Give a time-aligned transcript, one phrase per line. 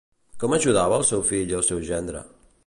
[0.43, 2.25] Com ajudava al seu fill i al seu gendre?